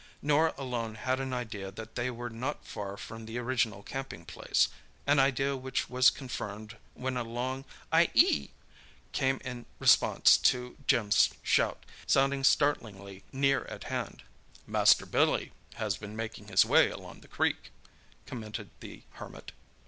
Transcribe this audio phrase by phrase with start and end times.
[0.23, 4.67] Norah alone had an idea that they were not far from their original camping place;
[5.05, 8.49] an idea which was confirmed when a long "Ai i i!"
[9.11, 14.23] came in response to Jim's shout, sounding startlingly near at hand.
[14.65, 17.71] "Master Billy has been making his way along the creek,"
[18.25, 19.51] commented the Hermit.